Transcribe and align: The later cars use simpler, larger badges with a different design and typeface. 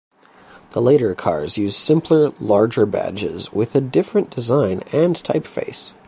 The 0.71 0.81
later 0.81 1.13
cars 1.13 1.59
use 1.59 1.77
simpler, 1.77 2.31
larger 2.39 2.87
badges 2.87 3.53
with 3.53 3.75
a 3.75 3.81
different 3.81 4.31
design 4.31 4.81
and 4.91 5.15
typeface. 5.15 5.93